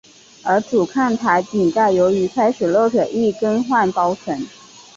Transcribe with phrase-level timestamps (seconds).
[0.41, 4.35] 而主看台顶盖由于开始漏水亦更换包层。